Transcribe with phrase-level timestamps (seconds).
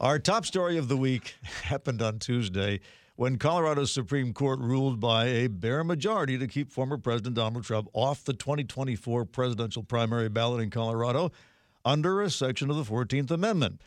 [0.00, 2.78] Our top story of the week happened on Tuesday
[3.16, 7.88] when Colorado's Supreme Court ruled by a bare majority to keep former President Donald Trump
[7.92, 11.32] off the 2024 presidential primary ballot in Colorado
[11.84, 13.80] under a section of the 14th Amendment.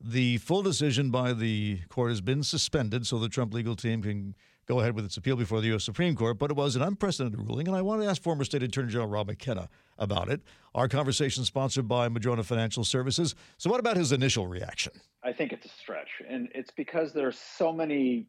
[0.00, 4.34] The full decision by the court has been suspended so the Trump legal team can
[4.66, 5.84] go ahead with its appeal before the U.S.
[5.84, 8.62] Supreme Court, but it was an unprecedented ruling, and I want to ask former State
[8.62, 9.68] Attorney General Rob McKenna
[9.98, 10.40] about it.
[10.74, 13.34] Our conversation sponsored by Madrona Financial Services.
[13.58, 14.92] So, what about his initial reaction?
[15.24, 18.26] I think it's a stretch, and it's because there are so many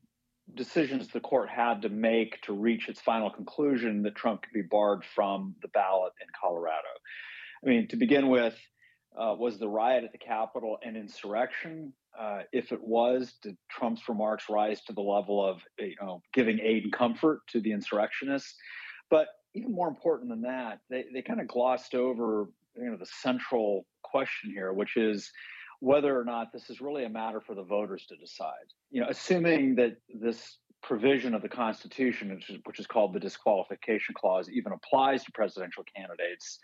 [0.55, 4.61] decisions the court had to make to reach its final conclusion that Trump could be
[4.61, 6.89] barred from the ballot in Colorado.
[7.63, 8.55] I mean, to begin with,
[9.17, 11.93] uh, was the riot at the Capitol an insurrection?
[12.19, 16.59] Uh, if it was, did Trump's remarks rise to the level of you know giving
[16.59, 18.55] aid and comfort to the insurrectionists?
[19.09, 23.05] But even more important than that, they, they kind of glossed over you know the
[23.05, 25.31] central question here, which is
[25.79, 28.71] whether or not this is really a matter for the voters to decide.
[28.91, 33.19] You know, assuming that this provision of the Constitution, which is, which is, called the
[33.19, 36.59] disqualification clause, even applies to presidential candidates,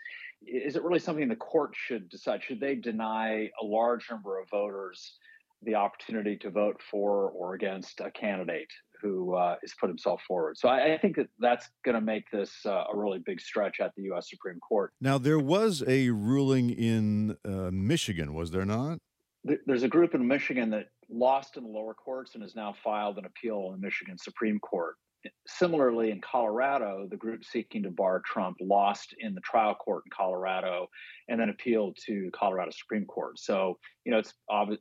[0.46, 2.42] is it really something the court should decide?
[2.42, 5.18] Should they deny a large number of voters
[5.62, 8.70] the opportunity to vote for or against a candidate
[9.02, 10.58] who uh, has put himself forward?
[10.58, 13.80] So I, I think that that's going to make this uh, a really big stretch
[13.80, 14.28] at the U.S.
[14.28, 14.92] Supreme Court.
[15.00, 18.98] Now, there was a ruling in uh, Michigan, was there not?
[19.66, 23.18] there's a group in Michigan that lost in the lower courts and has now filed
[23.18, 24.96] an appeal in the Michigan Supreme Court.
[25.46, 30.10] Similarly, in Colorado, the group seeking to bar Trump lost in the trial court in
[30.10, 30.88] Colorado
[31.28, 33.38] and then appealed to Colorado Supreme Court.
[33.38, 34.32] So, you know, it's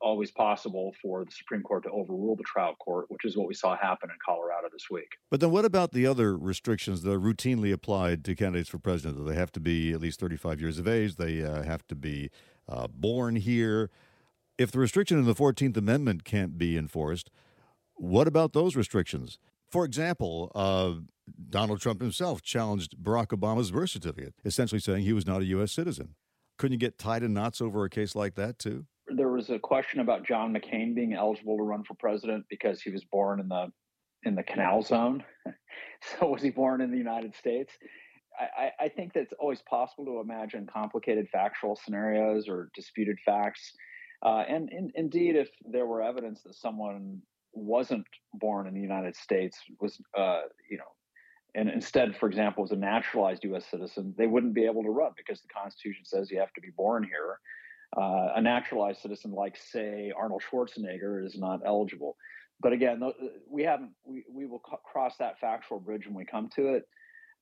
[0.02, 3.54] always possible for the Supreme Court to overrule the trial court, which is what we
[3.54, 5.10] saw happen in Colorado this week.
[5.30, 9.18] But then what about the other restrictions that are routinely applied to candidates for president?
[9.18, 11.96] That They have to be at least 35 years of age, they uh, have to
[11.96, 12.30] be
[12.68, 13.90] uh, born here
[14.60, 17.32] if the restriction in the 14th Amendment can't be enforced,
[17.96, 19.40] what about those restrictions?
[19.72, 20.96] For example, uh,
[21.50, 25.72] Donald Trump himself challenged Barack Obama's birth certificate, essentially saying he was not a U.S.
[25.72, 26.16] citizen.
[26.58, 28.86] Couldn't you get tied in knots over a case like that, too?
[29.08, 32.90] There was a question about John McCain being eligible to run for president because he
[32.90, 33.72] was born in the
[34.24, 35.24] in the canal zone.
[36.20, 37.72] so was he born in the United States?
[38.38, 43.74] I, I think that it's always possible to imagine complicated factual scenarios or disputed facts
[44.22, 47.22] uh, and in, indeed, if there were evidence that someone
[47.54, 50.84] wasn't born in the United States, was uh, you know,
[51.56, 53.66] and instead, for example, was a naturalized U.S.
[53.70, 56.72] citizen, they wouldn't be able to run because the Constitution says you have to be
[56.76, 57.40] born here.
[57.98, 62.16] Uh, a naturalized citizen, like say Arnold Schwarzenegger, is not eligible.
[62.62, 63.02] But again,
[63.50, 63.92] we haven't.
[64.04, 66.84] We, we will cross that factual bridge when we come to it.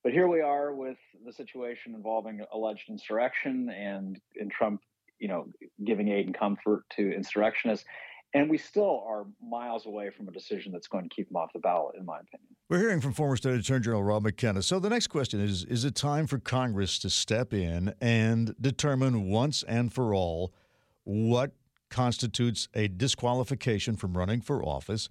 [0.03, 4.79] But here we are with the situation involving alleged insurrection, and and Trump
[5.19, 5.47] you know,
[5.83, 7.85] giving aid and comfort to insurrectionists.
[8.33, 11.51] And we still are miles away from a decision that's going to keep them off
[11.53, 12.55] the ballot, in my opinion.
[12.69, 14.61] We're hearing from former State Attorney General Rob McKenna.
[14.61, 19.29] So the next question is Is it time for Congress to step in and determine
[19.29, 20.53] once and for all
[21.03, 21.53] what
[21.89, 25.07] constitutes a disqualification from running for office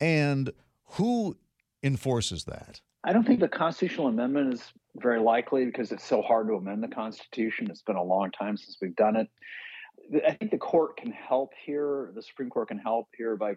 [0.00, 0.52] and
[0.84, 1.36] who
[1.82, 2.80] enforces that?
[3.04, 6.82] I don't think the constitutional amendment is very likely because it's so hard to amend
[6.82, 7.66] the Constitution.
[7.68, 9.28] It's been a long time since we've done it.
[10.26, 12.12] I think the court can help here.
[12.14, 13.54] The Supreme Court can help here by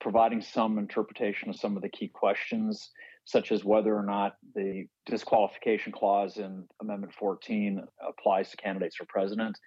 [0.00, 2.90] providing some interpretation of some of the key questions,
[3.24, 9.06] such as whether or not the disqualification clause in Amendment 14 applies to candidates for
[9.06, 9.58] president.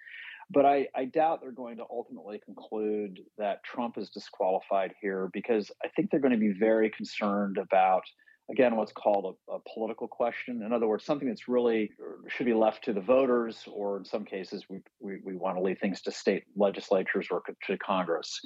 [0.50, 5.70] But I, I, doubt they're going to ultimately conclude that Trump is disqualified here because
[5.84, 8.02] I think they're going to be very concerned about
[8.50, 10.62] again what's called a, a, political question.
[10.62, 14.04] In other words something that's really uh, should be left to the voters or in
[14.04, 18.40] some cases we, we, we want to leave things to state legislatures or to congress.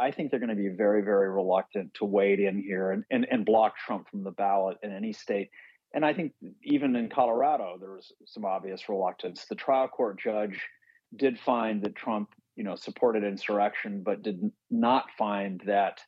[0.00, 3.26] I think they're going to be very very reluctant to wade in here and, and,
[3.30, 5.50] and block trump from the ballot in any state.
[5.94, 6.32] And i think
[6.62, 9.46] even in colorado there was some obvious reluctance.
[9.48, 10.60] The trial court judge
[11.14, 16.00] did find that trump you know supported insurrection but did not find that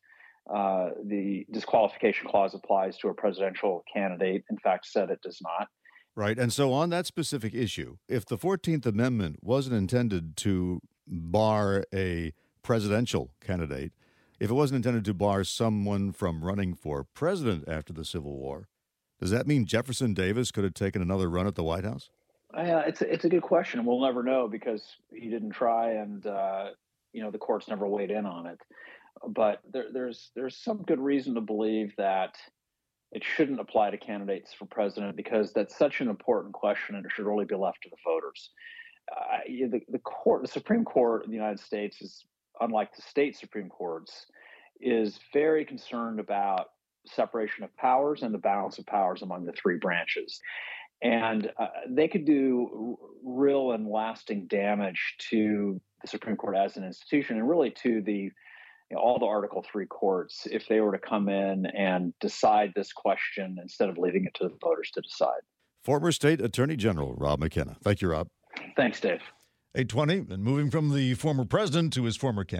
[0.48, 4.44] uh, the disqualification clause applies to a presidential candidate.
[4.50, 5.68] In fact, said it does not.
[6.16, 6.38] Right.
[6.38, 12.32] And so, on that specific issue, if the 14th Amendment wasn't intended to bar a
[12.62, 13.92] presidential candidate,
[14.40, 18.68] if it wasn't intended to bar someone from running for president after the Civil War,
[19.20, 22.10] does that mean Jefferson Davis could have taken another run at the White House?
[22.56, 23.84] Uh, it's a, it's a good question.
[23.84, 26.70] We'll never know because he didn't try, and uh,
[27.12, 28.58] you know the courts never weighed in on it
[29.26, 32.36] but there, there's there's some good reason to believe that
[33.12, 37.12] it shouldn't apply to candidates for president because that's such an important question and it
[37.12, 38.50] should really be left to the voters.
[39.10, 42.26] Uh, the, the court, the Supreme Court of the United States is
[42.60, 44.26] unlike the state Supreme Courts,
[44.80, 46.66] is very concerned about
[47.06, 50.40] separation of powers and the balance of powers among the three branches.
[51.02, 56.76] And uh, they could do r- real and lasting damage to the Supreme Court as
[56.76, 58.30] an institution and really to the
[58.90, 62.72] you know, all the Article 3 courts if they were to come in and decide
[62.74, 65.40] this question instead of leaving it to the voters to decide.
[65.84, 67.76] Former State Attorney General Rob McKenna.
[67.82, 68.28] Thank you, Rob.
[68.76, 69.20] Thanks, Dave.
[69.74, 72.56] 820, and moving from the former president to his former candidate.